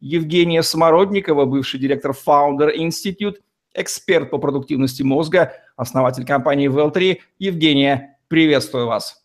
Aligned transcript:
Евгения 0.00 0.62
Самородникова, 0.62 1.44
бывший 1.44 1.78
директор 1.78 2.12
Founder 2.12 2.74
Institute, 2.74 3.36
эксперт 3.74 4.30
по 4.30 4.38
продуктивности 4.38 5.02
мозга, 5.02 5.52
основатель 5.76 6.24
компании 6.24 6.70
Well3. 6.70 7.18
Евгения, 7.38 8.18
приветствую 8.28 8.86
вас. 8.86 9.22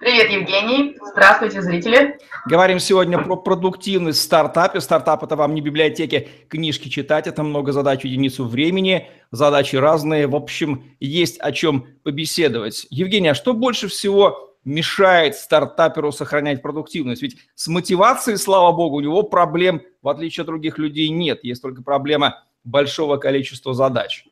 Привет, 0.00 0.30
Евгений. 0.30 0.96
Здравствуйте, 1.12 1.62
зрители. 1.62 2.18
Говорим 2.46 2.78
сегодня 2.78 3.18
про 3.18 3.36
продуктивность 3.36 4.18
в 4.18 4.22
стартапе. 4.22 4.80
Стартап– 4.80 5.22
это 5.24 5.36
вам 5.36 5.54
не 5.54 5.60
библиотеки 5.60 6.28
книжки 6.48 6.88
читать, 6.88 7.26
это 7.26 7.42
много 7.42 7.72
задач 7.72 8.04
единицу 8.04 8.44
времени, 8.44 9.08
задачи 9.30 9.76
разные. 9.76 10.26
В 10.26 10.36
общем, 10.36 10.84
есть 11.00 11.38
о 11.40 11.52
чем 11.52 11.86
побеседовать. 12.02 12.86
Евгения, 12.90 13.30
а 13.30 13.34
что 13.34 13.54
больше 13.54 13.88
всего 13.88 14.53
мешает 14.64 15.36
стартаперу 15.36 16.12
сохранять 16.12 16.62
продуктивность. 16.62 17.22
Ведь 17.22 17.36
с 17.54 17.68
мотивацией, 17.68 18.38
слава 18.38 18.72
богу, 18.72 18.96
у 18.96 19.00
него 19.00 19.22
проблем, 19.22 19.82
в 20.02 20.08
отличие 20.08 20.42
от 20.42 20.46
других 20.46 20.78
людей, 20.78 21.08
нет. 21.08 21.44
Есть 21.44 21.62
только 21.62 21.82
проблема 21.82 22.44
большого 22.64 23.16
количества 23.16 23.74
задач. 23.74 24.24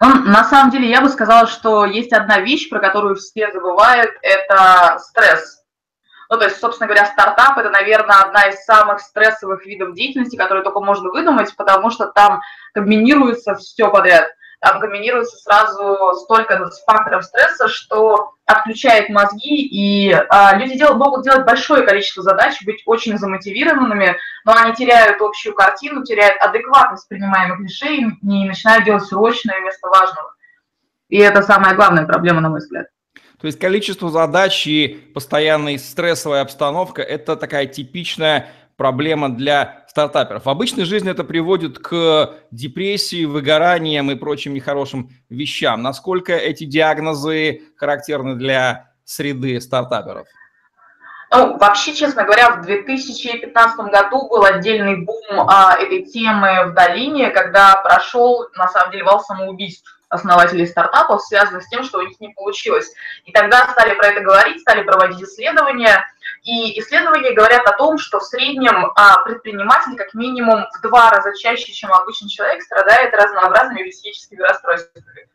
Ну, 0.00 0.14
на 0.24 0.44
самом 0.44 0.70
деле, 0.70 0.88
я 0.88 1.00
бы 1.00 1.08
сказала, 1.08 1.46
что 1.46 1.84
есть 1.84 2.12
одна 2.12 2.40
вещь, 2.40 2.68
про 2.68 2.80
которую 2.80 3.16
все 3.16 3.50
забывают, 3.52 4.10
это 4.22 4.98
стресс. 4.98 5.62
Ну, 6.30 6.38
то 6.38 6.44
есть, 6.44 6.58
собственно 6.58 6.86
говоря, 6.86 7.06
стартап– 7.06 7.58
это, 7.58 7.70
наверное, 7.70 8.20
одна 8.20 8.48
из 8.48 8.64
самых 8.64 9.00
стрессовых 9.00 9.66
видов 9.66 9.94
деятельности, 9.94 10.36
которые 10.36 10.62
только 10.62 10.80
можно 10.80 11.10
выдумать, 11.10 11.54
потому 11.56 11.90
что 11.90 12.06
там 12.06 12.40
комбинируется 12.72 13.54
все 13.56 13.90
подряд– 13.90 14.28
комбинируется 14.60 15.36
сразу 15.38 16.14
столько 16.20 16.70
факторов 16.86 17.24
стресса, 17.24 17.68
что 17.68 18.34
отключает 18.44 19.08
мозги, 19.08 19.62
и 19.66 20.12
а, 20.12 20.56
люди 20.56 20.76
дел, 20.76 20.96
могут 20.96 21.24
делать 21.24 21.46
большое 21.46 21.82
количество 21.82 22.22
задач, 22.22 22.62
быть 22.64 22.82
очень 22.84 23.16
замотивированными, 23.16 24.16
но 24.44 24.54
они 24.54 24.74
теряют 24.74 25.20
общую 25.20 25.54
картину, 25.54 26.04
теряют 26.04 26.40
адекватность 26.42 27.08
принимаемых 27.08 27.60
решений 27.60 28.12
и 28.22 28.48
начинают 28.48 28.84
делать 28.84 29.04
срочное 29.04 29.60
вместо 29.60 29.88
важного. 29.88 30.34
И 31.08 31.18
это 31.18 31.42
самая 31.42 31.74
главная 31.74 32.06
проблема, 32.06 32.40
на 32.40 32.50
мой 32.50 32.60
взгляд. 32.60 32.86
То 33.40 33.46
есть 33.46 33.58
количество 33.58 34.10
задач 34.10 34.66
и 34.66 34.88
постоянная 35.14 35.78
стрессовая 35.78 36.42
обстановка– 36.42 37.00
это 37.02 37.36
такая 37.36 37.66
типичная 37.66 38.50
проблема 38.80 39.28
для 39.28 39.84
стартаперов. 39.88 40.46
В 40.46 40.48
обычной 40.48 40.86
жизни 40.86 41.10
это 41.10 41.22
приводит 41.22 41.78
к 41.78 42.32
депрессии, 42.50 43.26
выгораниям 43.26 44.10
и 44.10 44.14
прочим 44.14 44.54
нехорошим 44.54 45.10
вещам. 45.28 45.82
Насколько 45.82 46.32
эти 46.32 46.64
диагнозы 46.64 47.60
характерны 47.76 48.36
для 48.36 48.92
среды 49.04 49.60
стартаперов? 49.60 50.26
Ну, 51.30 51.58
вообще, 51.58 51.92
честно 51.92 52.24
говоря, 52.24 52.52
в 52.52 52.62
2015 52.62 53.80
году 53.92 54.26
был 54.30 54.44
отдельный 54.44 55.04
бум 55.04 55.46
а, 55.46 55.76
этой 55.78 56.06
темы 56.06 56.70
в 56.70 56.72
долине, 56.72 57.28
когда 57.28 57.76
прошел, 57.84 58.48
на 58.56 58.66
самом 58.66 58.92
деле, 58.92 59.04
вал 59.04 59.20
самоубийств 59.20 59.99
основателей 60.10 60.66
стартапов, 60.66 61.22
связанных 61.22 61.62
с 61.62 61.68
тем, 61.68 61.82
что 61.84 61.98
у 61.98 62.02
них 62.02 62.20
не 62.20 62.28
получилось. 62.34 62.92
И 63.24 63.32
тогда 63.32 63.68
стали 63.68 63.94
про 63.94 64.08
это 64.08 64.20
говорить, 64.20 64.60
стали 64.60 64.82
проводить 64.82 65.22
исследования, 65.22 66.04
и 66.42 66.78
исследования 66.80 67.32
говорят 67.32 67.66
о 67.66 67.72
том, 67.72 67.98
что 67.98 68.18
в 68.18 68.24
среднем 68.24 68.92
а, 68.96 69.22
предприниматель 69.22 69.96
как 69.96 70.12
минимум 70.14 70.66
в 70.76 70.82
два 70.82 71.10
раза 71.10 71.36
чаще, 71.38 71.72
чем 71.72 71.92
обычный 71.92 72.28
человек, 72.28 72.62
страдает 72.62 73.14
разнообразными 73.14 73.90
психическими 73.90 74.40
расстройствами, 74.40 75.28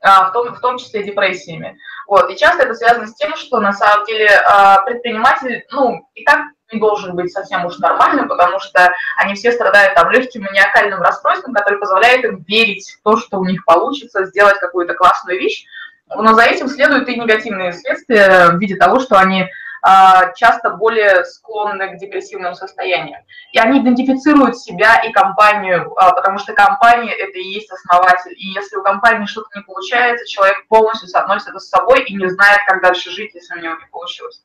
а, 0.00 0.28
в 0.28 0.32
том, 0.32 0.54
в 0.54 0.60
том 0.60 0.78
числе 0.78 1.04
депрессиями. 1.04 1.78
Вот. 2.06 2.28
И 2.30 2.36
часто 2.36 2.64
это 2.64 2.74
связано 2.74 3.06
с 3.06 3.14
тем, 3.14 3.34
что 3.36 3.60
на 3.60 3.72
самом 3.72 4.04
деле 4.06 4.28
а, 4.28 4.82
предприниматель, 4.82 5.64
ну, 5.70 6.08
и 6.14 6.24
так 6.24 6.48
не 6.72 6.80
должен 6.80 7.14
быть 7.16 7.32
совсем 7.32 7.64
уж 7.64 7.78
нормальным, 7.78 8.28
потому 8.28 8.60
что 8.60 8.92
они 9.16 9.34
все 9.34 9.52
страдают 9.52 9.94
там 9.94 10.10
легким 10.10 10.42
маниакальным 10.42 11.00
расстройством, 11.00 11.54
которое 11.54 11.78
позволяет 11.78 12.24
им 12.24 12.44
верить 12.46 12.98
в 12.98 13.02
то, 13.02 13.16
что 13.16 13.38
у 13.38 13.44
них 13.44 13.64
получится 13.64 14.26
сделать 14.26 14.58
какую-то 14.58 14.94
классную 14.94 15.38
вещь, 15.38 15.66
но 16.14 16.34
за 16.34 16.42
этим 16.42 16.68
следуют 16.68 17.08
и 17.08 17.18
негативные 17.18 17.72
следствия 17.72 18.48
в 18.50 18.58
виде 18.58 18.76
того, 18.76 18.98
что 19.00 19.18
они 19.18 19.46
а, 19.82 20.32
часто 20.34 20.70
более 20.70 21.24
склонны 21.24 21.88
к 21.94 21.98
депрессивным 21.98 22.54
состояниям. 22.54 23.22
И 23.52 23.58
они 23.58 23.80
идентифицируют 23.80 24.58
себя 24.58 25.00
и 25.00 25.12
компанию, 25.12 25.92
а, 25.96 26.12
потому 26.12 26.38
что 26.38 26.52
компания– 26.52 27.12
это 27.18 27.38
и 27.38 27.44
есть 27.44 27.70
основатель. 27.70 28.32
И 28.36 28.48
если 28.48 28.76
у 28.76 28.82
компании 28.82 29.26
что-то 29.26 29.48
не 29.54 29.62
получается, 29.62 30.26
человек 30.26 30.66
полностью 30.68 31.08
соотносит 31.08 31.48
это 31.48 31.58
с 31.60 31.68
собой 31.68 32.02
и 32.04 32.16
не 32.16 32.28
знает, 32.28 32.60
как 32.66 32.82
дальше 32.82 33.10
жить, 33.10 33.34
если 33.34 33.54
у 33.54 33.62
него 33.62 33.74
не 33.74 33.86
получилось. 33.90 34.42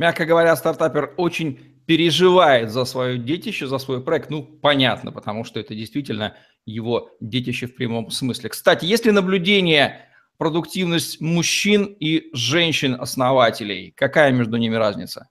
Мягко 0.00 0.24
говоря, 0.24 0.56
стартапер 0.56 1.12
очень 1.18 1.58
переживает 1.84 2.70
за 2.70 2.86
свое 2.86 3.18
детище, 3.18 3.66
за 3.66 3.76
свой 3.76 4.02
проект. 4.02 4.30
Ну, 4.30 4.42
понятно, 4.42 5.12
потому 5.12 5.44
что 5.44 5.60
это 5.60 5.74
действительно 5.74 6.38
его 6.64 7.10
детище 7.20 7.66
в 7.66 7.74
прямом 7.74 8.10
смысле. 8.10 8.48
Кстати, 8.48 8.86
если 8.86 9.10
наблюдение 9.10 10.08
продуктивность 10.38 11.20
мужчин 11.20 11.84
и 11.84 12.30
женщин-основателей? 12.32 13.92
Какая 13.94 14.32
между 14.32 14.56
ними 14.56 14.74
разница? 14.76 15.28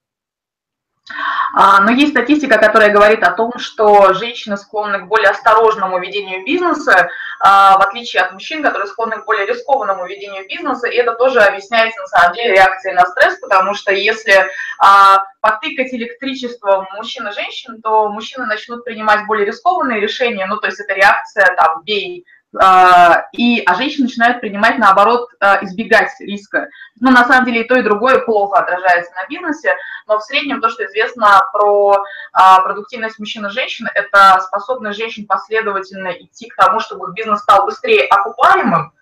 А, 1.54 1.82
но 1.82 1.92
есть 1.92 2.12
статистика, 2.12 2.58
которая 2.58 2.92
говорит 2.92 3.24
о 3.24 3.32
том, 3.32 3.58
что 3.58 4.14
женщины 4.14 4.58
склонны 4.58 5.00
к 5.00 5.08
более 5.08 5.30
осторожному 5.30 6.00
ведению 6.00 6.46
бизнеса, 6.46 7.10
а, 7.40 7.78
в 7.78 7.82
отличие 7.82 8.24
от 8.24 8.34
мужчин, 8.34 8.62
которые 8.62 8.88
склонны 8.88 9.18
к 9.18 9.26
более 9.26 9.46
рискованному 9.46 10.06
ведению 10.06 10.48
бизнеса. 10.48 10.88
И 10.88 10.96
это 10.96 11.14
тоже 11.14 11.40
объясняется 11.40 12.02
на 12.02 12.08
самом 12.08 12.36
деле 12.36 12.54
реакцией 12.54 12.94
на 12.94 13.06
стресс, 13.06 13.40
потому 13.40 13.74
что 13.74 13.92
если 13.92 14.46
а, 14.80 15.24
потыкать 15.42 15.94
электричеством 15.94 16.88
мужчин 16.96 17.28
и 17.28 17.34
женщин, 17.34 17.82
то 17.82 18.10
мужчины 18.10 18.46
начнут 18.46 18.84
принимать 18.84 19.26
более 19.26 19.46
рискованные 19.46 20.00
решения, 20.00 20.46
ну 20.46 20.58
то 20.58 20.68
есть 20.68 20.80
это 20.80 20.94
реакция 20.94 21.56
там 21.56 21.84
«бей», 21.84 22.26
и, 22.52 23.62
а 23.64 23.76
женщины 23.76 24.06
начинают 24.06 24.42
принимать, 24.42 24.80
наоборот, 24.80 25.30
а, 25.40 25.64
избегать 25.64 26.10
риска. 26.20 26.68
Но 27.00 27.12
на 27.12 27.26
самом 27.26 27.46
деле 27.46 27.62
и 27.62 27.68
то, 27.68 27.78
и 27.78 27.84
другое 27.84 28.20
плохо 28.20 28.60
отражается 28.60 29.14
на 29.14 29.28
бизнесе, 29.28 29.76
но 30.08 30.18
в 30.18 30.24
среднем 30.24 30.60
то, 30.60 30.70
что 30.70 30.86
известно 30.86 31.42
про 31.54 32.04
а, 32.34 32.62
продуктивность 32.62 33.20
мужчин 33.20 33.46
и 33.46 33.50
женщин, 33.50 33.88
это 33.94 34.40
способность 34.42 34.98
женщин 34.98 35.28
последовательно 35.28 36.10
идти 36.10 36.50
к 36.50 36.56
тому, 36.56 36.80
чтобы 36.80 37.14
бизнес 37.14 37.42
стал 37.42 37.66
быстрее 37.66 38.06
окупаемым, 38.08 38.94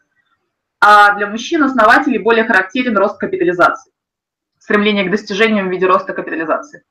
а 0.81 1.13
для 1.13 1.27
мужчин-основателей 1.27 2.19
более 2.19 2.43
характерен 2.43 2.97
рост 2.97 3.17
капитализации, 3.17 3.93
стремление 4.59 5.05
к 5.05 5.11
достижениям 5.11 5.69
в 5.69 5.71
виде 5.71 5.85
роста 5.85 6.13
капитализации. 6.13 6.83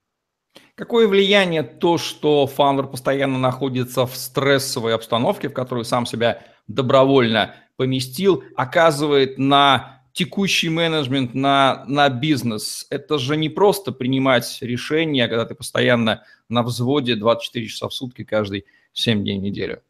Какое 0.75 1.09
влияние 1.09 1.62
то, 1.62 1.97
что 1.97 2.47
фаундер 2.47 2.87
постоянно 2.87 3.39
находится 3.39 4.06
в 4.06 4.15
стрессовой 4.15 4.94
обстановке, 4.94 5.49
в 5.49 5.55
которую 5.55 5.84
сам 5.84 6.05
себя 6.05 6.43
добровольно 6.69 7.55
поместил, 7.77 8.44
оказывает 8.56 9.39
на 9.39 10.03
текущий 10.12 10.69
менеджмент, 10.69 11.34
на, 11.34 11.84
на 11.87 12.09
бизнес? 12.11 12.87
Это 12.91 13.19
же 13.19 13.37
не 13.37 13.49
просто 13.49 13.91
принимать 13.93 14.59
решения, 14.61 15.28
когда 15.28 15.47
ты 15.47 15.55
постоянно 15.55 16.25
на 16.49 16.62
взводе 16.62 17.16
24 17.16 17.66
часа 17.66 17.89
в 17.89 17.95
сутки 17.95 18.25
каждый 18.25 18.66
7 18.92 19.22
дней 19.22 19.39
в 19.39 19.42
неделю. 19.42 19.80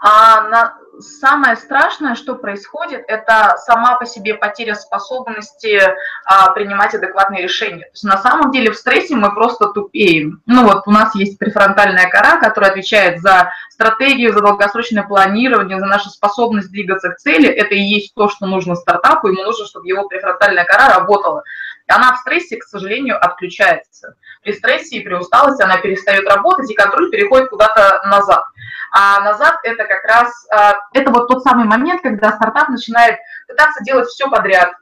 А 0.00 0.42
на, 0.42 0.78
самое 1.00 1.56
страшное, 1.56 2.14
что 2.14 2.34
происходит, 2.34 3.04
это 3.08 3.56
сама 3.58 3.96
по 3.96 4.06
себе 4.06 4.34
потеря 4.34 4.74
способности 4.74 5.80
а, 6.24 6.52
принимать 6.52 6.94
адекватные 6.94 7.42
решения. 7.42 7.84
То 7.84 7.92
есть 7.92 8.04
на 8.04 8.18
самом 8.18 8.50
деле 8.50 8.70
в 8.70 8.76
стрессе 8.76 9.14
мы 9.16 9.34
просто 9.34 9.68
тупеем. 9.68 10.42
Ну 10.46 10.64
вот 10.64 10.82
у 10.86 10.90
нас 10.90 11.14
есть 11.14 11.38
префронтальная 11.38 12.08
кора, 12.08 12.38
которая 12.38 12.70
отвечает 12.70 13.20
за 13.20 13.52
стратегию, 13.70 14.32
за 14.32 14.40
долгосрочное 14.40 15.02
планирование, 15.02 15.78
за 15.78 15.86
нашу 15.86 16.10
способность 16.10 16.70
двигаться 16.70 17.10
к 17.10 17.16
цели. 17.16 17.48
Это 17.48 17.74
и 17.74 17.80
есть 17.80 18.14
то, 18.14 18.28
что 18.28 18.46
нужно 18.46 18.74
стартапу, 18.74 19.28
ему 19.28 19.42
нужно, 19.42 19.66
чтобы 19.66 19.88
его 19.88 20.06
префронтальная 20.08 20.64
кора 20.64 20.94
работала. 20.94 21.42
Она 21.88 22.12
в 22.12 22.18
стрессе, 22.18 22.58
к 22.58 22.64
сожалению, 22.64 23.22
отключается. 23.24 24.14
При 24.48 24.54
стрессе 24.54 24.96
и 24.96 25.04
при 25.04 25.12
усталости 25.12 25.62
она 25.62 25.76
перестает 25.76 26.26
работать, 26.26 26.70
и 26.70 26.74
контроль 26.74 27.10
переходит 27.10 27.50
куда-то 27.50 28.00
назад. 28.06 28.42
А 28.90 29.20
назад 29.20 29.56
это 29.62 29.84
как 29.84 30.02
раз, 30.04 30.46
а, 30.50 30.72
это 30.94 31.10
вот 31.10 31.28
тот 31.28 31.42
самый 31.42 31.66
момент, 31.66 32.00
когда 32.00 32.32
стартап 32.32 32.70
начинает 32.70 33.18
пытаться 33.46 33.84
делать 33.84 34.08
все 34.08 34.30
подряд, 34.30 34.72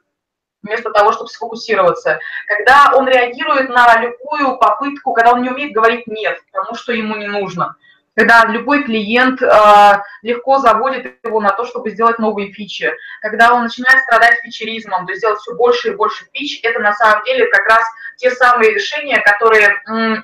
вместо 0.63 0.89
того, 0.91 1.11
чтобы 1.11 1.29
сфокусироваться, 1.29 2.21
когда 2.47 2.93
он 2.95 3.09
реагирует 3.09 3.67
на 3.67 3.99
любую 3.99 4.57
попытку, 4.57 5.11
когда 5.11 5.33
он 5.33 5.41
не 5.41 5.49
умеет 5.49 5.73
говорить 5.73 6.07
«нет» 6.07 6.39
тому, 6.53 6.73
что 6.73 6.93
ему 6.93 7.17
не 7.17 7.27
нужно, 7.27 7.75
когда 8.15 8.45
любой 8.45 8.83
клиент 8.83 9.41
э, 9.41 10.01
легко 10.21 10.59
заводит 10.59 11.17
его 11.25 11.41
на 11.41 11.51
то, 11.51 11.65
чтобы 11.65 11.89
сделать 11.89 12.19
новые 12.19 12.53
фичи, 12.53 12.93
когда 13.21 13.53
он 13.53 13.63
начинает 13.63 14.01
страдать 14.03 14.39
фичеризмом, 14.43 15.05
то 15.05 15.11
есть 15.11 15.21
делать 15.21 15.39
все 15.39 15.53
больше 15.55 15.89
и 15.89 15.95
больше 15.95 16.25
фич, 16.31 16.61
это 16.63 16.79
на 16.79 16.93
самом 16.93 17.25
деле 17.25 17.47
как 17.47 17.67
раз 17.67 17.83
те 18.17 18.31
самые 18.31 18.73
решения, 18.73 19.21
которые... 19.21 20.23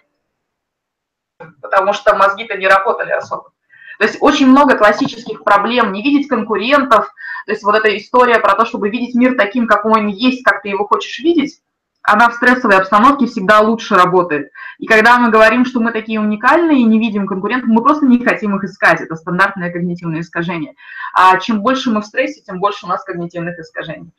Потому 1.61 1.93
что 1.93 2.15
мозги-то 2.15 2.57
не 2.57 2.67
работали 2.67 3.11
особо. 3.11 3.51
То 3.99 4.05
есть 4.05 4.17
очень 4.21 4.47
много 4.47 4.77
классических 4.77 5.43
проблем, 5.43 5.91
не 5.91 6.03
видеть 6.03 6.27
конкурентов, 6.27 7.13
то 7.45 7.51
есть 7.51 7.63
вот 7.63 7.75
эта 7.75 7.95
история 7.97 8.39
про 8.39 8.55
то, 8.55 8.65
чтобы 8.65 8.89
видеть 8.89 9.15
мир 9.15 9.35
таким, 9.35 9.67
какой 9.67 10.01
он 10.01 10.07
есть, 10.07 10.43
как 10.43 10.61
ты 10.61 10.69
его 10.69 10.85
хочешь 10.87 11.19
видеть, 11.19 11.61
она 12.01 12.29
в 12.29 12.33
стрессовой 12.33 12.77
обстановке 12.77 13.27
всегда 13.27 13.61
лучше 13.61 13.95
работает. 13.95 14.51
И 14.77 14.87
когда 14.87 15.17
мы 15.17 15.31
говорим, 15.31 15.63
что 15.63 15.79
мы 15.79 15.91
такие 15.93 16.19
уникальные 16.19 16.81
и 16.81 16.85
не 16.85 16.99
видим 16.99 17.25
конкурентов, 17.25 17.69
мы 17.69 17.81
просто 17.81 18.05
не 18.05 18.23
хотим 18.23 18.55
их 18.57 18.65
искать. 18.65 18.99
Это 18.99 19.15
стандартное 19.15 19.71
когнитивное 19.71 20.19
искажение. 20.19 20.75
А 21.13 21.37
чем 21.39 21.61
больше 21.61 21.91
мы 21.91 22.01
в 22.01 22.05
стрессе, 22.05 22.41
тем 22.41 22.59
больше 22.59 22.85
у 22.85 22.89
нас 22.89 23.05
когнитивных 23.05 23.57
искажений. 23.57 24.11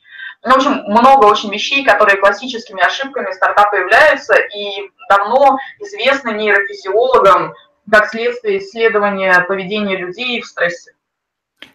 Ну, 0.45 0.51
в 0.51 0.57
общем, 0.57 0.85
много 0.87 1.25
очень 1.25 1.51
вещей, 1.51 1.85
которые 1.85 2.19
классическими 2.19 2.85
ошибками 2.85 3.33
стартапа 3.33 3.77
являются 3.77 4.35
и 4.35 4.91
давно 5.09 5.59
известны 5.81 6.33
нейрофизиологам 6.33 7.55
как 7.91 8.09
следствие 8.09 8.59
исследования 8.59 9.45
поведения 9.49 9.97
людей 9.97 10.41
в 10.43 10.47
стрессе. 10.47 10.93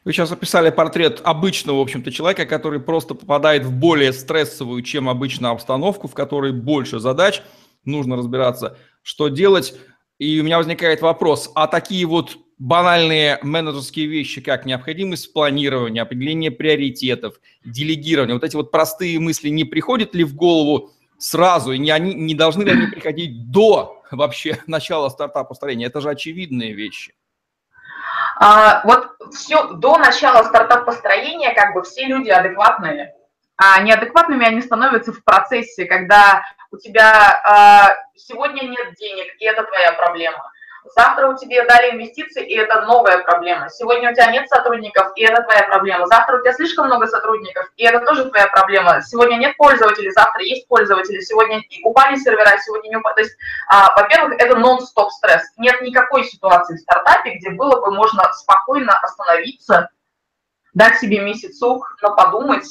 Вы 0.06 0.13
сейчас 0.13 0.31
описали 0.31 0.69
портрет 0.69 1.21
обычного, 1.24 1.77
в 1.77 1.81
общем-то, 1.81 2.12
человека, 2.12 2.45
который 2.45 2.80
просто 2.80 3.16
попадает 3.16 3.63
в 3.63 3.71
более 3.71 4.13
стрессовую, 4.13 4.83
чем 4.83 5.10
обычно, 5.10 5.50
обстановку, 5.50 6.07
в 6.07 6.13
которой 6.13 6.51
больше 6.51 7.00
задач, 7.00 7.42
нужно 7.86 8.18
разбираться, 8.18 8.77
что 9.01 9.30
делать. 9.30 9.74
И 10.19 10.39
у 10.39 10.44
меня 10.44 10.57
возникает 10.57 11.01
вопрос, 11.01 11.51
а 11.56 11.68
такие 11.68 12.06
вот 12.06 12.38
банальные 12.60 13.40
менеджерские 13.42 14.08
вещи, 14.08 14.42
как 14.42 14.66
необходимость 14.66 15.34
планирования, 15.34 16.02
определение 16.02 16.52
приоритетов, 16.52 17.40
делегирование, 17.64 18.36
вот 18.36 18.44
эти 18.44 18.56
вот 18.56 18.70
простые 18.70 19.20
мысли 19.20 19.48
не 19.50 19.64
приходят 19.64 20.14
ли 20.14 20.26
в 20.26 20.36
голову 20.36 20.92
сразу, 21.18 21.72
и 21.72 21.78
не, 21.78 21.90
они, 21.90 22.14
не 22.14 22.36
должны 22.36 22.64
ли 22.64 22.72
они 22.72 22.88
приходить 22.88 23.50
до 23.50 24.04
вообще 24.12 24.60
начала 24.68 25.10
стартапа 25.10 25.48
построения? 25.48 25.86
Это 25.86 26.02
же 26.02 26.10
очевидные 26.10 26.74
вещи. 26.74 27.16
А, 28.36 28.82
вот 28.84 29.08
все 29.32 29.74
до 29.74 29.98
начала 29.98 30.44
стартап-построения 30.44 31.54
как 31.54 31.74
бы 31.74 31.84
все 31.84 32.06
люди 32.06 32.30
адекватные, 32.30 33.14
а 33.56 33.82
неадекватными 33.82 34.46
они 34.46 34.62
становятся 34.62 35.12
в 35.12 35.24
процессе, 35.24 35.86
когда 35.86 36.44
у 36.72 36.78
тебя 36.78 37.42
а, 37.44 37.96
сегодня 38.16 38.64
нет 38.64 38.96
денег, 38.98 39.28
и 39.40 39.46
это 39.46 39.64
твоя 39.64 39.94
проблема. 39.94 40.52
Завтра 40.95 41.27
у 41.27 41.38
тебя 41.38 41.65
дали 41.65 41.91
инвестиции, 41.91 42.45
и 42.45 42.56
это 42.56 42.81
новая 42.81 43.19
проблема. 43.19 43.69
Сегодня 43.69 44.12
у 44.12 44.13
тебя 44.13 44.31
нет 44.31 44.47
сотрудников, 44.50 45.12
и 45.15 45.24
это 45.24 45.44
твоя 45.44 45.63
проблема. 45.63 46.07
Завтра 46.07 46.38
у 46.38 46.41
тебя 46.41 46.53
слишком 46.53 46.88
много 46.88 47.07
сотрудников, 47.07 47.71
и 47.77 47.83
это 47.86 48.00
тоже 48.06 48.25
твоя 48.25 48.47
проблема. 48.47 49.01
Сегодня 49.01 49.36
нет 49.36 49.56
пользователей, 49.57 50.12
завтра 50.12 50.41
есть 50.41 50.68
пользователи, 50.68 51.19
сегодня 51.21 51.62
упали 51.83 52.15
сервера, 52.15 52.57
сегодня 52.59 52.89
не 52.89 52.95
упали. 52.97 53.15
То 53.15 53.21
есть, 53.21 53.38
а, 53.69 53.94
во-первых, 53.95 54.33
это 54.39 54.56
нон-стоп 54.56 55.12
стресс. 55.12 55.44
Нет 55.57 55.81
никакой 55.81 56.24
ситуации 56.24 56.75
в 56.75 56.80
стартапе, 56.80 57.36
где 57.36 57.51
было 57.51 57.81
бы 57.81 57.91
можно 57.91 58.24
спокойно 58.33 58.97
остановиться, 59.00 59.89
дать 60.74 60.97
себе 61.00 61.19
месяцок 61.21 61.97
на 62.01 62.12
подумать, 62.12 62.68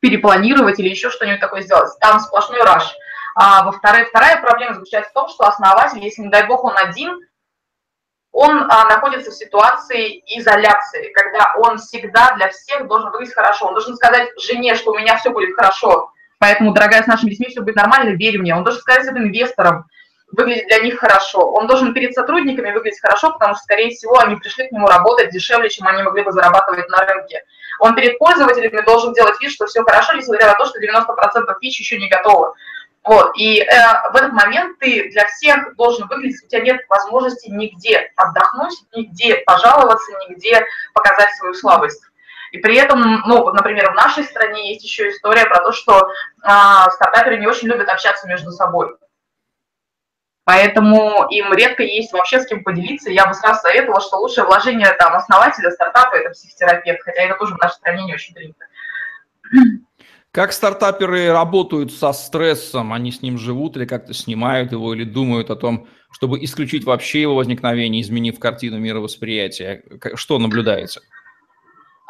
перепланировать 0.00 0.80
или 0.80 0.88
еще 0.88 1.10
что-нибудь 1.10 1.40
такое 1.40 1.62
сделать. 1.62 1.90
Там 2.00 2.18
сплошной 2.20 2.62
раш. 2.62 2.94
А, 3.34 3.64
во-вторых, 3.64 4.08
вторая 4.08 4.40
проблема 4.40 4.74
заключается 4.74 5.10
в 5.10 5.14
том, 5.14 5.28
что 5.28 5.44
основатель, 5.44 6.02
если, 6.02 6.22
не 6.22 6.28
дай 6.28 6.46
бог, 6.46 6.64
он 6.64 6.76
один, 6.76 7.18
он 8.32 8.66
а, 8.68 8.84
находится 8.86 9.30
в 9.30 9.34
ситуации 9.34 10.22
изоляции, 10.38 11.12
когда 11.12 11.54
он 11.58 11.76
всегда 11.76 12.34
для 12.36 12.48
всех 12.48 12.88
должен 12.88 13.10
выглядеть 13.10 13.34
хорошо. 13.34 13.66
Он 13.66 13.74
должен 13.74 13.94
сказать 13.94 14.30
жене, 14.40 14.74
что 14.74 14.92
у 14.92 14.98
меня 14.98 15.18
все 15.18 15.30
будет 15.30 15.54
хорошо, 15.54 16.10
поэтому, 16.38 16.72
дорогая, 16.72 17.02
с 17.02 17.06
нашими 17.06 17.30
детьми 17.30 17.48
все 17.48 17.60
будет 17.60 17.76
нормально, 17.76 18.16
верь 18.16 18.38
мне. 18.38 18.56
Он 18.56 18.64
должен 18.64 18.80
сказать 18.80 19.06
инвесторам, 19.06 19.84
выглядеть 20.32 20.66
для 20.68 20.78
них 20.78 20.98
хорошо. 20.98 21.40
Он 21.52 21.66
должен 21.66 21.92
перед 21.92 22.14
сотрудниками 22.14 22.72
выглядеть 22.72 23.00
хорошо, 23.00 23.32
потому 23.32 23.54
что, 23.54 23.64
скорее 23.64 23.90
всего, 23.90 24.18
они 24.18 24.36
пришли 24.36 24.66
к 24.66 24.72
нему 24.72 24.86
работать 24.86 25.30
дешевле, 25.30 25.68
чем 25.68 25.86
они 25.86 26.02
могли 26.02 26.22
бы 26.22 26.32
зарабатывать 26.32 26.88
на 26.88 27.04
рынке. 27.04 27.44
Он 27.80 27.94
перед 27.94 28.18
пользователями 28.18 28.82
должен 28.84 29.12
делать 29.12 29.38
вид, 29.40 29.50
что 29.50 29.66
все 29.66 29.82
хорошо, 29.82 30.14
несмотря 30.14 30.46
на 30.46 30.54
то, 30.54 30.64
что 30.64 30.80
90% 30.80 31.54
фич 31.60 31.80
еще 31.80 31.98
не 31.98 32.08
готовы. 32.08 32.52
Вот, 33.04 33.32
и 33.36 33.60
э, 33.60 33.66
в 34.12 34.16
этот 34.16 34.32
момент 34.32 34.78
ты 34.78 35.10
для 35.10 35.26
всех 35.26 35.74
должен 35.74 36.06
выглядеть, 36.06 36.44
у 36.44 36.48
тебя 36.48 36.60
нет 36.60 36.80
возможности 36.88 37.50
нигде 37.50 38.12
отдохнуть, 38.14 38.74
нигде 38.94 39.38
пожаловаться, 39.44 40.12
нигде 40.28 40.64
показать 40.94 41.34
свою 41.34 41.54
слабость. 41.54 42.00
И 42.52 42.58
при 42.58 42.76
этом, 42.76 43.22
ну, 43.26 43.42
вот, 43.42 43.54
например, 43.54 43.90
в 43.90 43.96
нашей 43.96 44.22
стране 44.22 44.72
есть 44.72 44.84
еще 44.84 45.08
история 45.08 45.46
про 45.46 45.64
то, 45.64 45.72
что 45.72 46.00
э, 46.00 46.48
стартаперы 46.92 47.38
не 47.38 47.46
очень 47.48 47.66
любят 47.66 47.88
общаться 47.88 48.28
между 48.28 48.52
собой. 48.52 48.94
Поэтому 50.44 51.26
им 51.30 51.52
редко 51.54 51.82
есть 51.82 52.12
вообще 52.12 52.40
с 52.40 52.46
кем 52.46 52.62
поделиться. 52.62 53.10
Я 53.10 53.26
бы 53.26 53.34
сразу 53.34 53.60
советовала, 53.60 54.00
что 54.00 54.18
лучшее 54.18 54.44
вложение 54.44 54.92
там, 54.92 55.14
основателя 55.14 55.70
стартапа– 55.70 56.14
это 56.16 56.30
психотерапевт, 56.30 57.02
хотя 57.02 57.22
это 57.22 57.34
тоже 57.36 57.54
в 57.54 57.58
нашей 57.58 57.74
стране 57.74 58.04
не 58.04 58.14
очень 58.14 58.34
принято. 58.34 58.64
Как 60.32 60.54
стартаперы 60.54 61.30
работают 61.30 61.92
со 61.92 62.14
стрессом? 62.14 62.94
Они 62.94 63.12
с 63.12 63.20
ним 63.20 63.36
живут 63.36 63.76
или 63.76 63.84
как-то 63.84 64.14
снимают 64.14 64.72
его, 64.72 64.94
или 64.94 65.04
думают 65.04 65.50
о 65.50 65.56
том, 65.56 65.88
чтобы 66.10 66.42
исключить 66.42 66.84
вообще 66.84 67.20
его 67.20 67.34
возникновение, 67.34 68.00
изменив 68.00 68.38
картину 68.38 68.78
мировосприятия? 68.78 69.82
Что 70.14 70.38
наблюдается? 70.38 71.02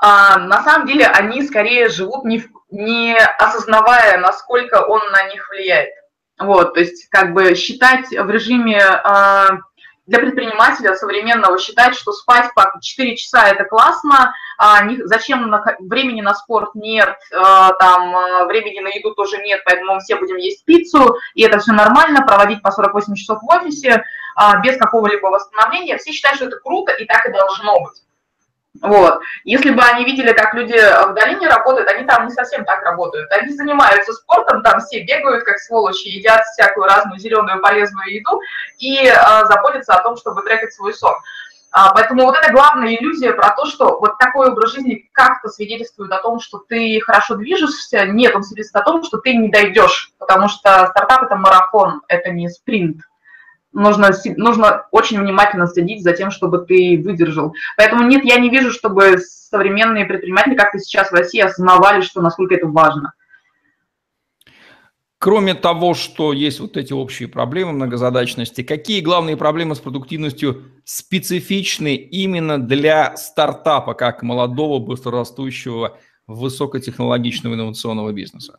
А, 0.01 0.39
на 0.39 0.63
самом 0.63 0.87
деле 0.87 1.07
они 1.07 1.43
скорее 1.43 1.89
живут, 1.89 2.25
не, 2.25 2.45
не 2.71 3.17
осознавая, 3.17 4.19
насколько 4.19 4.83
он 4.87 5.01
на 5.11 5.29
них 5.29 5.49
влияет. 5.51 5.91
Вот, 6.39 6.75
то 6.75 6.81
есть 6.81 7.09
как 7.09 7.35
бы 7.35 7.57
считать 7.57 8.09
в 8.09 8.31
режиме 8.31 8.81
а, 8.83 9.59
для 10.13 10.21
предпринимателя 10.21 10.95
современного 10.95 11.59
считать, 11.59 11.95
что 11.95 12.13
спать 12.13 12.53
по 12.55 12.71
4 12.83 13.17
часа 13.17 13.49
это 13.49 13.65
классно, 13.65 14.35
а 14.59 14.85
не, 14.85 14.99
зачем 15.07 15.49
на, 15.49 15.65
времени 15.81 16.21
на 16.21 16.35
спорт 16.35 16.75
нет, 16.75 17.17
а, 17.35 17.73
там 17.73 18.15
а, 18.15 18.45
времени 18.45 18.81
на 18.81 18.89
еду 18.89 19.15
тоже 19.15 19.39
нет, 19.39 19.63
поэтому 19.65 19.95
мы 19.95 20.01
все 20.01 20.17
будем 20.17 20.37
есть 20.37 20.67
пиццу, 20.67 21.17
и 21.35 21.43
это 21.43 21.61
все 21.61 21.73
нормально, 21.73 22.27
проводить 22.27 22.61
по 22.61 22.71
48 22.71 23.15
часов 23.15 23.39
в 23.41 23.47
офисе 23.47 24.05
а, 24.37 24.59
без 24.61 24.77
какого-либо 24.77 25.29
восстановления, 25.29 25.97
все 25.97 26.13
считают, 26.13 26.37
что 26.37 26.47
это 26.49 26.61
круто 26.61 26.93
и 26.93 27.07
так 27.07 27.25
и 27.25 27.33
должно 27.33 27.81
быть. 27.81 28.03
Вот. 28.81 29.21
Если 29.45 29.71
бы 29.71 29.83
они 29.83 30.05
видели, 30.05 30.33
как 30.33 30.55
люди 30.55 30.73
в 30.73 31.15
долине 31.15 31.49
работают, 31.49 31.89
они 31.89 32.07
там 32.07 32.27
не 32.27 32.33
совсем 32.33 32.65
так 32.65 32.83
работают. 32.83 33.31
Они 33.31 33.53
занимаются 33.53 34.13
спортом, 34.15 34.63
там 34.63 34.81
все 34.81 35.05
бегают, 35.05 35.45
как 35.45 35.59
сволочи, 35.59 36.09
едят 36.09 36.43
всякую 36.47 36.87
разную 36.87 37.19
зеленую 37.19 37.61
полезную 37.61 38.15
еду 38.15 38.41
и 38.79 39.07
а, 39.09 39.45
заботятся 39.45 39.95
о 39.95 40.03
том, 40.03 40.17
чтобы 40.17 40.43
трекать 40.43 40.73
свой 40.73 40.95
сон. 40.95 41.15
А, 41.71 41.93
поэтому 41.93 42.25
вот 42.25 42.37
это 42.37 42.53
главная 42.53 42.95
иллюзия 42.97 43.33
про 43.33 43.51
то, 43.51 43.67
что 43.67 43.99
вот 43.99 44.19
такой 44.19 44.49
образ 44.49 44.73
жизни 44.73 45.09
как-то 45.13 45.49
свидетельствует 45.49 46.11
о 46.13 46.23
том, 46.23 46.41
что 46.41 46.59
ты 46.59 46.99
хорошо 47.01 47.35
движешься. 47.35 48.07
Нет, 48.07 48.35
он 48.35 48.43
свидетельствует 48.43 48.87
о 48.87 48.91
том, 48.91 49.05
что 49.05 49.19
ты 49.19 49.35
не 49.37 49.51
дойдешь, 49.51 50.13
потому 50.19 50.49
что 50.49 50.87
стартап– 50.87 51.23
это 51.25 51.37
марафон, 51.37 52.03
это 52.09 52.31
не 52.31 52.49
спринт 52.49 53.03
нужно, 53.73 54.11
нужно 54.37 54.87
очень 54.91 55.21
внимательно 55.21 55.67
следить 55.67 56.03
за 56.03 56.13
тем, 56.13 56.31
чтобы 56.31 56.59
ты 56.59 57.01
выдержал. 57.05 57.55
Поэтому 57.77 58.05
нет, 58.05 58.25
я 58.25 58.39
не 58.39 58.51
вижу, 58.51 58.71
чтобы 58.71 59.19
современные 59.19 60.05
предприниматели, 60.05 60.55
как-то 60.55 60.79
сейчас 60.79 61.11
в 61.11 61.15
России, 61.15 61.41
осознавали, 61.41 62.03
что 62.03 62.21
насколько 62.21 62.55
это 62.55 62.67
важно. 62.67 63.15
Кроме 65.19 65.55
того, 65.55 65.95
что 65.95 66.33
есть 66.33 66.59
вот 66.59 66.77
эти 66.77 66.93
общие 66.93 67.29
проблемы 67.29 67.71
многозадачности, 67.71 68.65
какие 68.65 69.01
главные 69.01 69.37
проблемы 69.37 69.77
с 69.77 69.79
продуктивностью 69.79 70.65
специфичны 70.85 71.95
именно 71.95 72.59
для 72.59 73.17
стартапа, 73.17 73.95
как 73.95 74.25
молодого, 74.25 74.81
быстрорастущего, 74.81 75.97
высокотехнологичного 76.27 77.55
инновационного 77.55 78.11
бизнеса? 78.11 78.59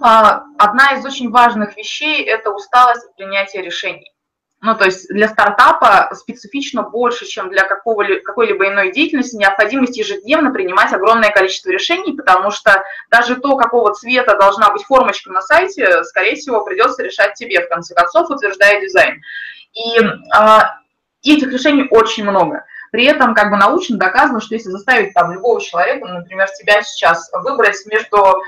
А, 0.00 0.44
одна 0.58 0.94
из 0.94 1.04
очень 1.04 1.30
важных 1.30 1.76
вещей– 1.76 2.22
это 2.24 2.50
усталость 2.50 3.04
от 3.06 3.16
принятия 3.16 3.62
решений. 3.62 4.12
Ну, 4.60 4.74
то 4.74 4.86
есть 4.86 5.08
для 5.08 5.28
стартапа 5.28 6.10
специфично 6.14 6.82
больше, 6.82 7.26
чем 7.26 7.48
для 7.48 7.62
какой-либо 7.62 8.68
иной 8.68 8.90
деятельности, 8.92 9.36
необходимость 9.36 9.96
ежедневно 9.96 10.50
принимать 10.50 10.92
огромное 10.92 11.30
количество 11.30 11.70
решений, 11.70 12.12
потому 12.12 12.50
что 12.50 12.82
даже 13.08 13.36
то, 13.36 13.56
какого 13.56 13.94
цвета 13.94 14.36
должна 14.36 14.70
быть 14.72 14.82
формочка 14.82 15.30
на 15.30 15.42
сайте, 15.42 16.02
скорее 16.02 16.34
всего, 16.34 16.64
придется 16.64 17.04
решать 17.04 17.34
тебе, 17.34 17.64
в 17.64 17.68
конце 17.68 17.94
концов, 17.94 18.30
утверждая 18.30 18.80
дизайн. 18.80 19.20
И 19.74 20.00
а, 20.34 20.80
этих 21.22 21.52
решений 21.52 21.86
очень 21.90 22.24
много. 22.24 22.64
При 22.90 23.04
этом 23.04 23.34
как 23.34 23.50
бы 23.50 23.56
научно 23.56 23.98
доказано, 23.98 24.40
что 24.40 24.54
если 24.54 24.70
заставить 24.70 25.12
там 25.14 25.32
любого 25.32 25.60
человека, 25.60 26.06
например, 26.06 26.48
тебя 26.58 26.82
сейчас 26.82 27.30
выбрать 27.32 27.76
между 27.86 28.42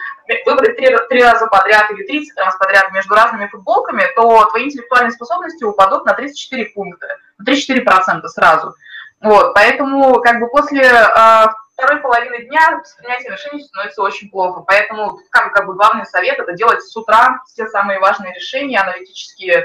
выбрать 0.47 0.77
три, 0.77 0.97
три 1.09 1.23
раза 1.23 1.47
подряд 1.47 1.91
или 1.91 2.07
30 2.07 2.39
раз 2.39 2.57
подряд 2.57 2.93
между 2.93 3.15
разными 3.15 3.49
футболками, 3.49 4.05
то 4.15 4.45
твои 4.47 4.65
интеллектуальные 4.65 5.13
способности 5.13 5.65
упадут 5.65 6.07
на 6.07 6.15
34 6.15 6.67
пункта, 6.67 7.07
на 7.39 7.45
34 7.45 7.83
процента 7.83 8.29
сразу. 8.29 8.75
Вот, 9.21 9.53
поэтому 9.55 10.21
как 10.21 10.41
бы 10.41 10.49
после 10.49 10.83
э, 10.83 11.47
второй 11.75 12.01
половины 12.01 12.45
дня 12.45 12.81
с 12.85 12.95
принятием 12.95 13.33
решений 13.33 13.63
становится 13.63 14.03
очень 14.03 14.31
плохо. 14.31 14.63
Поэтому 14.67 15.19
как, 15.31 15.53
как 15.53 15.67
бы 15.67 15.75
главный 15.75 16.07
совет 16.07 16.39
это 16.39 16.53
делать 16.53 16.83
с 16.83 16.97
утра 16.97 17.41
все 17.47 17.67
самые 17.69 17.99
важные 17.99 18.35
решения, 18.35 18.79
аналитические 18.79 19.59
э, 19.59 19.65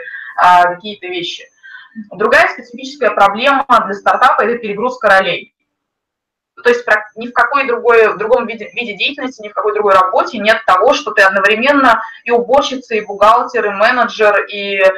какие-то 0.76 1.08
вещи. 1.08 1.50
Другая 2.12 2.50
специфическая 2.50 3.12
проблема 3.12 3.66
для 3.86 3.94
стартапа– 3.94 4.42
это 4.44 4.58
перегрузка 4.58 5.08
ролей. 5.08 5.56
То 6.62 6.70
есть 6.70 6.86
ни 7.16 7.28
в 7.28 7.34
какой 7.34 7.68
другой, 7.68 8.14
в 8.14 8.18
другом 8.18 8.48
виде, 8.48 8.70
виде 8.74 8.96
деятельности, 8.96 9.42
ни 9.42 9.50
в 9.50 9.54
какой 9.54 9.74
другой 9.74 9.94
работе 9.94 10.38
нет 10.38 10.64
того, 10.66 10.94
что 10.94 11.12
ты 11.12 11.22
одновременно 11.22 12.02
и 12.24 12.32
уборщица, 12.32 12.96
и 12.96 13.02
бухгалтер, 13.02 13.66
и 13.66 13.70
менеджер, 13.70 14.46
и 14.46 14.78
э, 14.78 14.92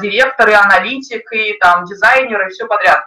директор, 0.00 0.48
и 0.48 0.52
аналитик, 0.52 1.32
и 1.32 1.54
там 1.54 1.84
дизайнер, 1.84 2.46
и 2.46 2.50
все 2.50 2.66
подряд. 2.66 3.04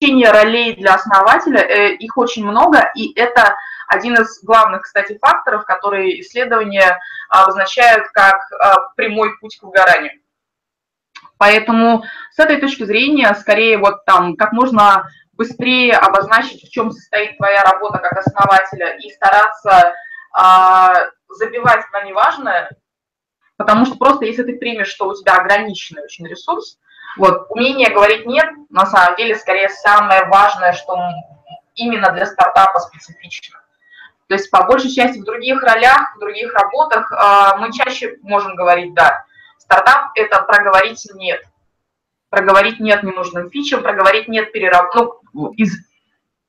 Ролей 0.00 0.76
для 0.76 0.94
основателя, 0.94 1.60
э, 1.60 1.94
их 1.94 2.16
очень 2.16 2.46
много, 2.46 2.90
и 2.94 3.12
это 3.18 3.56
один 3.88 4.14
из 4.14 4.42
главных, 4.42 4.82
кстати, 4.82 5.18
факторов, 5.18 5.64
которые 5.64 6.20
исследования 6.20 6.98
обозначают 7.28 8.08
как 8.08 8.36
э, 8.52 8.74
прямой 8.96 9.36
путь 9.38 9.58
к 9.58 9.62
выгоранию. 9.62 10.12
Поэтому 11.38 12.04
с 12.32 12.38
этой 12.38 12.60
точки 12.60 12.84
зрения, 12.84 13.32
скорее 13.34 13.78
вот 13.78 14.04
там, 14.04 14.36
как 14.36 14.52
можно 14.52 15.08
быстрее 15.32 15.94
обозначить, 15.94 16.68
в 16.68 16.70
чем 16.70 16.90
состоит 16.90 17.36
твоя 17.36 17.62
работа 17.62 17.98
как 17.98 18.18
основателя, 18.18 18.96
и 18.96 19.08
стараться 19.10 19.94
а, 20.32 20.92
забивать 21.28 21.84
на 21.92 22.02
неважное, 22.04 22.70
потому 23.56 23.86
что 23.86 23.96
просто 23.96 24.24
если 24.24 24.42
ты 24.42 24.56
примешь, 24.56 24.88
что 24.88 25.08
у 25.08 25.14
тебя 25.14 25.34
ограниченный 25.34 26.02
очень 26.02 26.26
ресурс, 26.26 26.78
вот, 27.16 27.46
умение 27.50 27.90
говорить 27.90 28.26
«нет» 28.26 28.48
на 28.68 28.86
самом 28.86 29.16
деле 29.16 29.34
скорее 29.36 29.68
самое 29.68 30.26
важное, 30.26 30.72
что 30.72 30.96
именно 31.74 32.12
для 32.12 32.26
стартапа 32.26 32.78
специфично. 32.80 33.60
То 34.28 34.34
есть 34.34 34.50
по 34.50 34.64
большей 34.64 34.90
части 34.90 35.18
в 35.18 35.24
других 35.24 35.62
ролях, 35.62 36.14
в 36.14 36.20
других 36.20 36.52
работах 36.52 37.10
э, 37.10 37.58
мы 37.58 37.72
чаще 37.72 38.18
можем 38.22 38.56
говорить 38.56 38.92
«да». 38.94 39.24
Стартап– 39.68 40.12
это 40.14 40.40
проговорить 40.44 41.06
«нет». 41.14 41.42
Проговорить 42.30 42.80
«нет» 42.80 43.02
ненужным 43.02 43.50
фичам, 43.50 43.82
проговорить 43.82 44.26
«нет» 44.26 44.50
перераб... 44.50 44.94
ну, 45.34 45.52
из... 45.52 45.76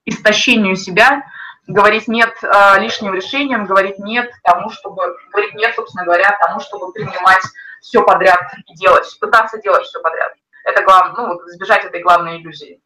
истощению 0.05 0.77
себя, 0.77 1.23
говорить 1.67 2.07
«нет» 2.07 2.33
э, 2.41 2.79
лишним 2.79 3.13
решениям, 3.13 3.65
говорить 3.65 3.99
«нет» 3.99 4.31
тому, 4.43 4.69
чтобы, 4.69 5.17
говорить 5.33 5.53
«нет», 5.55 5.75
собственно 5.75 6.05
говоря, 6.05 6.37
тому, 6.39 6.61
чтобы 6.61 6.93
принимать 6.93 7.43
все 7.81 8.01
подряд 8.03 8.39
и 8.67 8.75
делать, 8.75 9.05
пытаться 9.19 9.61
делать 9.61 9.83
все 9.83 10.01
подряд. 10.01 10.31
Это 10.63 10.81
главное, 10.83 11.13
ну, 11.17 11.33
вот 11.33 11.41
избежать 11.49 11.83
этой 11.83 12.01
главной 12.01 12.37
иллюзии. 12.37 12.81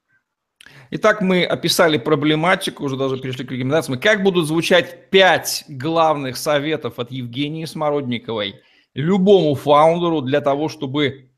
Итак, 0.89 1.21
мы 1.21 1.45
описали 1.45 1.99
проблематику, 1.99 2.85
уже 2.85 2.97
даже 2.97 3.17
перешли 3.17 3.45
к 3.45 3.51
рекомендациям. 3.51 3.99
Как 3.99 4.23
будут 4.23 4.47
звучать 4.47 5.11
пять 5.11 5.63
главных 5.67 6.37
советов 6.37 6.97
от 6.97 7.11
Евгении 7.11 7.65
Смородниковой– 7.65 8.63
любому 8.93 9.55
фаундеру 9.55 10.21
для 10.21 10.41
того, 10.41 10.69
чтобы 10.69 11.31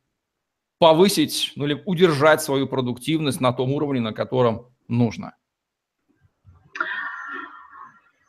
повысить 0.80 1.54
ну, 1.56 1.66
или 1.66 1.82
удержать 1.86 2.42
свою 2.42 2.68
продуктивность 2.68 3.42
на 3.42 3.54
том 3.54 3.72
уровне, 3.72 4.02
на 4.02 4.14
котором 4.14 4.74
нужно? 4.88 5.36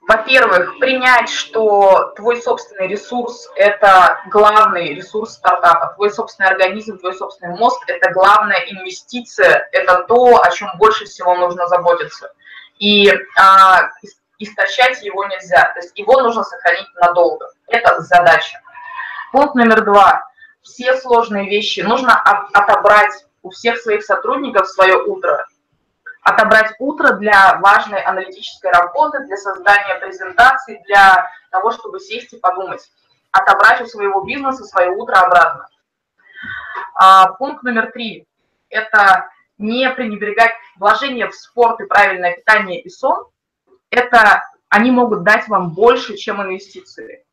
Во-первых, 0.09 0.79
принять, 0.79 1.29
что 1.29 2.13
твой 2.15 2.41
собственный 2.41 2.87
ресурс– 2.87 3.51
это 3.57 4.21
главный 4.31 4.95
ресурс 4.95 5.33
стартапа, 5.33 5.95
твой 5.97 6.13
собственный 6.13 6.51
организм, 6.51 6.99
твой 6.99 7.13
собственный 7.15 7.57
мозг– 7.59 7.83
это 7.89 8.13
главная 8.13 8.61
инвестиция, 8.71 9.69
это 9.73 10.05
то, 10.05 10.41
о 10.41 10.51
чем 10.53 10.69
больше 10.79 11.07
всего 11.07 11.35
нужно 11.35 11.67
заботиться. 11.67 12.33
И 12.79 13.13
а, 13.37 13.91
истощать 14.39 15.03
его 15.03 15.25
нельзя, 15.25 15.73
то 15.75 15.81
есть 15.81 15.99
его 15.99 16.23
нужно 16.23 16.45
сохранить 16.45 16.87
надолго. 16.95 17.51
Это 17.67 18.01
задача. 18.01 18.61
Пункт 19.37 19.55
номер 19.55 19.85
два. 19.85 20.27
Все 20.63 20.97
сложные 20.97 21.51
вещи 21.51 21.81
нужно 21.81 22.19
отобрать 22.55 23.27
у 23.43 23.51
всех 23.51 23.77
своих 23.77 24.03
сотрудников 24.03 24.67
свое 24.67 24.97
утро. 24.97 25.45
Отобрать 26.23 26.73
утро 26.79 27.13
для 27.17 27.59
важной 27.59 28.01
аналитической 28.01 28.73
работы, 28.73 29.27
для 29.27 29.37
создания 29.37 29.97
презентаций, 29.97 30.81
для 30.87 31.31
того, 31.51 31.71
чтобы 31.71 32.01
сесть 32.01 32.33
и 32.33 32.39
подумать. 32.39 32.91
Отобрать 33.31 33.83
у 33.83 33.87
своего 33.87 34.23
бизнеса 34.23 34.65
свое 34.65 34.89
утро 34.93 35.17
обратно. 35.17 35.69
А, 36.95 37.35
пункт 37.35 37.63
номер 37.63 37.93
три– 37.93 38.27
это 38.71 39.29
не 39.59 39.91
пренебрегать 39.91 40.53
вложения 40.79 41.29
в 41.29 41.35
спорт 41.35 41.79
и 41.83 41.85
правильное 41.85 42.37
питание 42.37 42.81
и 42.81 42.89
сон. 42.89 43.27
Это 43.91 44.45
они 44.71 44.91
могут 44.91 45.25
дать 45.25 45.47
вам 45.47 45.75
больше, 45.75 46.17
чем 46.17 46.41
инвестиции 46.41 47.26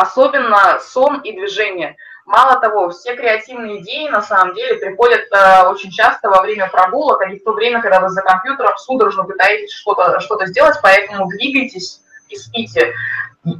особенно 0.00 0.78
сон 0.80 1.20
и 1.20 1.32
движение. 1.32 1.96
Мало 2.26 2.60
того, 2.60 2.90
все 2.90 3.16
креативные 3.16 3.80
идеи 3.80 4.08
на 4.08 4.22
самом 4.22 4.54
деле 4.54 4.76
приходят 4.76 5.22
э, 5.32 5.66
очень 5.68 5.90
часто 5.90 6.30
во 6.30 6.42
время 6.42 6.68
прогулок, 6.68 7.20
а 7.22 7.26
не 7.26 7.38
в 7.38 7.44
то 7.44 7.52
время, 7.52 7.82
когда 7.82 8.00
вы 8.00 8.08
за 8.08 8.22
компьютером 8.22 8.76
судорожно 8.78 9.24
пытаетесь 9.24 9.72
что-то 9.72 10.20
что 10.20 10.44
сделать, 10.46 10.76
поэтому 10.82 11.28
двигайтесь 11.28 12.00
и 12.28 12.36
спите. 12.36 12.94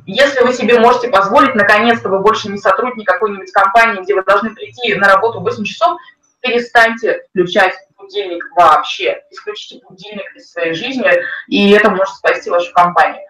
Если 0.07 0.45
вы 0.45 0.53
себе 0.53 0.79
можете 0.79 1.09
позволить, 1.09 1.55
наконец-то 1.55 2.09
вы 2.09 2.21
больше 2.21 2.49
не 2.49 2.59
сотрудник 2.59 3.07
какой-нибудь 3.07 3.51
компании, 3.51 4.03
где 4.03 4.15
вы 4.15 4.23
должны 4.23 4.55
прийти 4.55 4.95
на 4.95 5.09
работу 5.09 5.41
в 5.41 5.43
8 5.43 5.65
часов, 5.65 5.99
перестаньте 6.41 7.25
включать 7.31 7.75
будильник 7.97 8.45
вообще. 8.57 9.23
Исключите 9.31 9.81
будильник 9.89 10.35
из 10.37 10.53
своей 10.53 10.75
жизни, 10.75 11.11
и 11.49 11.71
это 11.73 11.91
может 11.91 12.15
спасти 12.15 12.51
вашу 12.51 12.73
компанию. 12.73 13.21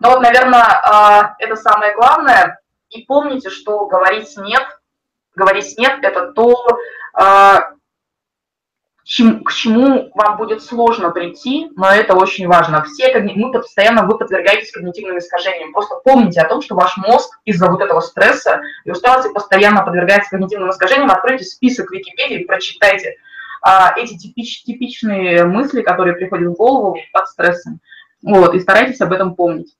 Но 0.00 0.10
вот, 0.10 0.20
наверное, 0.20 0.62
а, 0.62 1.34
это 1.38 1.56
самое 1.56 1.94
главное. 1.94 2.60
И 2.90 3.02
помните, 3.02 3.50
что 3.50 3.86
говорить 3.86 4.36
«нет», 4.36 4.64
говорить 5.34 5.76
«нет»– 5.78 5.98
это 6.02 6.32
то, 6.32 6.54
а, 7.14 7.72
к 9.06 9.52
чему 9.52 10.10
вам 10.14 10.36
будет 10.36 10.64
сложно 10.64 11.10
прийти, 11.10 11.70
но 11.76 11.88
это 11.92 12.14
очень 12.16 12.48
важно. 12.48 12.82
Все, 12.82 13.16
мы 13.20 13.52
постоянно 13.52 14.04
вы 14.04 14.18
подвергаетесь 14.18 14.72
когнитивным 14.72 15.18
искажениям. 15.18 15.72
Просто 15.72 15.94
помните 16.02 16.40
о 16.40 16.48
том, 16.48 16.60
что 16.60 16.74
ваш 16.74 16.96
мозг 16.96 17.38
из-за 17.44 17.70
вот 17.70 17.80
этого 17.80 18.00
стресса 18.00 18.60
и 18.84 18.90
усталости 18.90 19.32
постоянно 19.32 19.84
подвергается 19.84 20.30
когнитивным 20.30 20.70
искажениям. 20.70 21.10
Откройте 21.10 21.44
список 21.44 21.92
Википедии, 21.92 22.44
прочитайте 22.44 23.14
а, 23.62 23.94
эти 23.96 24.18
типич, 24.18 24.64
типичные 24.64 25.44
мысли, 25.44 25.82
которые 25.82 26.16
приходят 26.16 26.48
в 26.48 26.56
голову 26.56 26.98
под 27.12 27.28
стрессом. 27.28 27.78
Вот, 28.22 28.54
и 28.54 28.60
старайтесь 28.60 29.00
об 29.00 29.12
этом 29.12 29.36
помнить. 29.36 29.76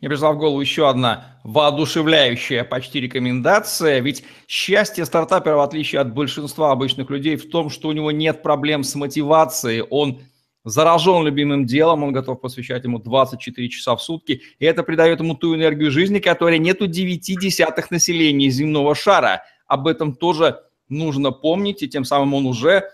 Мне 0.00 0.08
пришла 0.08 0.32
в 0.32 0.38
голову 0.38 0.60
еще 0.60 0.88
одна 0.88 1.38
воодушевляющая 1.44 2.64
почти 2.64 3.00
рекомендация. 3.00 4.00
Ведь 4.00 4.24
счастье 4.48 5.04
стартапера, 5.04 5.56
в 5.56 5.60
отличие 5.60 6.00
от 6.00 6.12
большинства 6.12 6.72
обычных 6.72 7.10
людей, 7.10 7.36
в 7.36 7.48
том, 7.50 7.70
что 7.70 7.88
у 7.88 7.92
него 7.92 8.10
нет 8.10 8.42
проблем 8.42 8.82
с 8.82 8.94
мотивацией. 8.94 9.82
Он 9.82 10.20
заражен 10.64 11.24
любимым 11.24 11.66
делом, 11.66 12.02
он 12.02 12.12
готов 12.12 12.40
посвящать 12.40 12.84
ему 12.84 12.98
24 12.98 13.68
часа 13.68 13.94
в 13.96 14.02
сутки, 14.02 14.42
и 14.58 14.64
это 14.64 14.82
придает 14.82 15.20
ему 15.20 15.34
ту 15.34 15.54
энергию 15.54 15.90
жизни, 15.90 16.18
которой 16.18 16.58
нет 16.58 16.80
у 16.80 16.86
9 16.86 17.38
десятых 17.38 17.90
населения 17.90 18.48
земного 18.48 18.94
шара. 18.94 19.42
Об 19.66 19.86
этом 19.86 20.14
тоже 20.14 20.60
нужно 20.88 21.30
помнить, 21.30 21.82
и 21.82 21.88
тем 21.88 22.04
самым 22.04 22.34
он 22.34 22.46
уже 22.46 22.84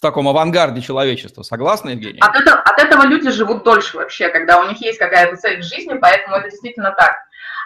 в 0.00 0.02
таком 0.02 0.28
авангарде 0.28 0.80
человечества. 0.80 1.42
Согласны, 1.42 1.90
Евгений? 1.90 2.20
От, 2.22 2.34
это, 2.34 2.54
от 2.54 2.78
этого 2.80 3.02
люди 3.02 3.30
живут 3.30 3.64
дольше 3.64 3.98
вообще, 3.98 4.30
когда 4.30 4.58
у 4.58 4.66
них 4.66 4.80
есть 4.80 4.98
какая-то 4.98 5.36
цель 5.36 5.60
в 5.60 5.62
жизни, 5.62 5.92
поэтому 5.92 6.36
это 6.36 6.48
действительно 6.48 6.92
так. 6.92 7.12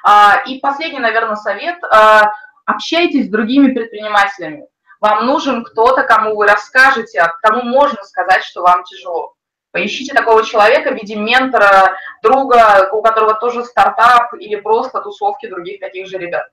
А, 0.02 0.42
и 0.44 0.58
последний, 0.58 0.98
наверное, 0.98 1.36
совет. 1.36 1.76
А, 1.84 2.32
общайтесь 2.66 3.26
с 3.26 3.30
другими 3.30 3.72
предпринимателями. 3.72 4.66
Вам 5.00 5.26
нужен 5.26 5.62
кто-то, 5.62 6.02
кому 6.02 6.34
вы 6.34 6.48
расскажете, 6.48 7.20
а 7.20 7.28
кому 7.40 7.62
можно 7.62 8.02
сказать, 8.02 8.42
что 8.42 8.62
вам 8.62 8.82
тяжело. 8.82 9.34
Поищите 9.70 10.12
такого 10.12 10.44
человека 10.44 10.90
в 10.90 10.94
виде 10.94 11.14
ментора, 11.14 11.96
друга, 12.20 12.88
у 12.90 13.00
которого 13.00 13.34
тоже 13.34 13.64
стартап 13.64 14.34
или 14.34 14.56
просто 14.56 15.00
тусовки 15.02 15.46
других 15.46 15.78
таких 15.78 16.08
же 16.08 16.18
ребят. 16.18 16.48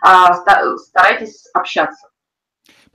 А, 0.00 0.32
старайтесь 0.78 1.50
общаться. 1.52 2.08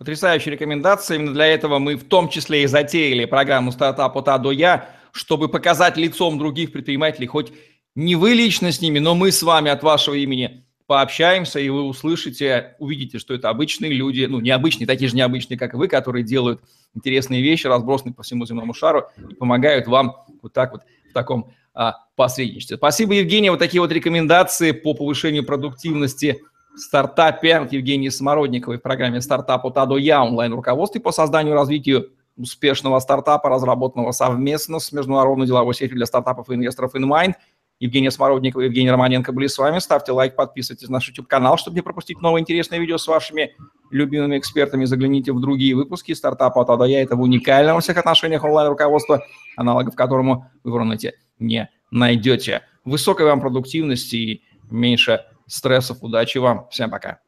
Потрясающая 0.02 0.54
рекомендация. 0.54 1.18
Именно 1.18 1.34
для 1.34 1.46
этого 1.46 1.78
мы 1.78 1.96
в 1.96 2.06
том 2.06 2.28
числе 2.28 2.64
и 2.64 2.66
затеяли 2.66 3.26
программу 3.26 3.72
«Стартап 3.72 4.18
от 4.18 4.30
А 4.30 4.40
до 4.40 4.50
Я», 4.50 4.90
чтобы 5.12 5.48
показать 5.48 5.96
лицом 5.96 6.40
других 6.40 6.72
предпринимателей, 6.72 7.28
хоть 7.28 7.54
не 7.94 8.16
вы 8.16 8.34
лично 8.34 8.72
с 8.72 8.82
ними, 8.82 8.98
но 8.98 9.14
мы 9.14 9.32
с 9.32 9.44
вами 9.44 9.70
от 9.70 9.84
вашего 9.84 10.16
имени 10.16 10.66
пообщаемся, 10.88 11.60
и 11.60 11.70
вы 11.70 11.84
услышите, 11.84 12.76
увидите, 12.80 13.20
что 13.20 13.36
это 13.36 13.50
обычные 13.50 13.94
люди, 13.94 14.26
ну, 14.26 14.40
необычные, 14.40 14.88
такие 14.88 15.08
же 15.08 15.16
необычные, 15.16 15.60
как 15.60 15.76
вы, 15.76 15.88
которые 15.88 16.24
делают 16.24 16.62
интересные 16.96 17.44
вещи, 17.44 17.68
разбросанные 17.68 18.16
по 18.16 18.24
всему 18.24 18.48
земному 18.48 18.74
шару, 18.74 19.06
и 19.30 19.36
помогают 19.36 19.86
вам 19.86 20.16
вот 20.42 20.52
так 20.52 20.72
вот 20.72 20.82
в 21.12 21.14
таком 21.14 21.54
а, 21.76 21.98
посредничестве. 22.16 22.78
Спасибо, 22.78 23.14
Евгений. 23.14 23.52
Вот 23.52 23.60
такие 23.60 23.82
вот 23.82 23.92
рекомендации 23.92 24.72
по 24.72 24.96
повышению 24.96 25.46
продуктивности 25.46 26.42
стартапе 26.76 27.56
от 27.56 27.72
Евгении 27.72 28.10
Смородниковой 28.10 28.78
в 28.78 28.82
программе 28.82 29.22
«Стартап 29.22 29.66
от 29.66 29.78
А 29.78 29.86
до 29.86 29.98
Я» 29.98 30.24
онлайн-руководстве 30.24 31.02
по 31.02 31.12
созданию 31.12 31.54
и 31.54 31.58
развитию 31.58 32.12
успешного 32.38 33.00
стартапа, 33.00 33.50
разработанного 33.50 34.12
совместно 34.12 34.80
с 34.80 34.92
международной 34.92 35.46
деловой 35.46 35.74
сетью 35.74 35.98
для 35.98 36.06
стартапов 36.06 36.50
и 36.50 36.56
инвесторов 36.56 36.96
InMind. 36.96 37.34
Евгения 37.80 38.12
Смородникова 38.12 38.62
и 38.62 38.66
Евгений 38.66 38.92
Романенко 38.92 39.32
были 39.32 39.48
с 39.48 39.58
вами. 39.58 39.80
Ставьте 39.80 40.12
лайк, 40.12 40.36
подписывайтесь 40.36 40.88
на 40.88 40.94
наш 40.94 41.08
YouTube-канал, 41.08 41.58
чтобы 41.58 41.76
не 41.76 41.82
пропустить 41.82 42.22
новые 42.22 42.42
интересные 42.42 42.80
видео 42.80 42.98
с 42.98 43.08
вашими 43.08 43.56
любимыми 43.90 44.38
экспертами. 44.38 44.86
Загляните 44.86 45.34
в 45.34 45.42
другие 45.42 45.76
выпуски 45.76 46.14
стартапа 46.14 46.62
от 46.62 46.70
А 46.70 46.88
Я. 46.88 47.02
Это 47.02 47.16
в 47.16 47.22
уникальном 47.22 47.80
всех 47.82 47.98
отношениях 47.98 48.44
онлайн-руководства, 48.44 49.26
аналогов 49.58 49.96
которому 49.96 50.52
вы 50.64 50.72
в 50.72 50.76
Рунете 50.76 51.14
не 51.40 51.70
найдете. 51.90 52.62
Высокой 52.86 53.26
вам 53.26 53.42
продуктивности 53.42 54.16
и 54.16 54.44
меньше 54.70 55.26
стрессов. 55.52 55.98
Удачи 56.02 56.38
вам. 56.38 56.68
Всем 56.70 56.90
пока. 56.90 57.20